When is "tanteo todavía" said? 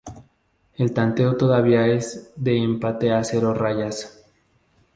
0.95-1.85